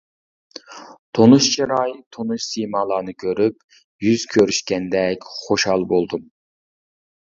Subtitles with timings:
[1.17, 6.31] تونۇش چىراي، تونۇش سىيمالارنى كۆرۈپ يۈز كۆرۈشكەندەك خۇشال بولدۇم.